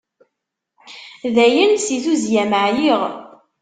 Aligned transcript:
Dayen, 1.35 1.71
si 1.85 1.95
tuzzya-m 2.03 2.53
ɛyiɣ. 2.63 3.01